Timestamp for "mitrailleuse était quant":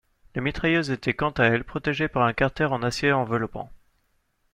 0.41-1.29